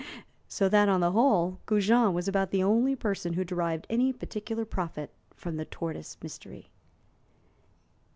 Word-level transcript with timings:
So 0.47 0.67
that, 0.67 0.89
on 0.89 0.99
the 1.01 1.11
whole, 1.11 1.59
Goujon 1.67 2.15
was 2.15 2.27
about 2.27 2.49
the 2.49 2.63
only 2.63 2.95
person 2.95 3.33
who 3.33 3.43
derived 3.45 3.85
any 3.87 4.11
particular 4.11 4.65
profit 4.65 5.11
from 5.35 5.57
the 5.57 5.65
tortoise 5.65 6.17
mystery. 6.23 6.71